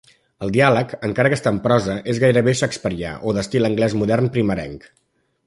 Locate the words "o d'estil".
3.27-3.71